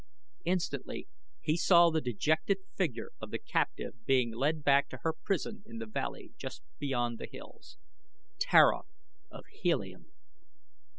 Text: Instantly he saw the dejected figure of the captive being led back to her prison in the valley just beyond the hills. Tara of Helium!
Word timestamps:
Instantly 0.45 1.07
he 1.41 1.55
saw 1.55 1.91
the 1.91 2.01
dejected 2.01 2.57
figure 2.75 3.11
of 3.21 3.29
the 3.29 3.37
captive 3.37 4.03
being 4.07 4.33
led 4.35 4.63
back 4.63 4.89
to 4.89 4.97
her 5.03 5.13
prison 5.13 5.61
in 5.67 5.77
the 5.77 5.85
valley 5.85 6.31
just 6.39 6.63
beyond 6.79 7.19
the 7.19 7.27
hills. 7.27 7.77
Tara 8.39 8.79
of 9.29 9.45
Helium! 9.61 10.07